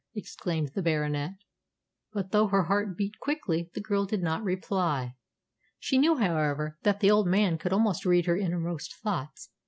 [0.15, 1.33] exclaimed the Baronet.
[2.11, 5.13] But though her heart beat quickly, the girl did not reply.
[5.77, 9.51] She knew, however, that the old man could almost read her innermost thoughts.